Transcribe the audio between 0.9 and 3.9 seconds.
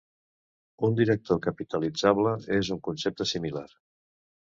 director capitalitzable és un concepte similar.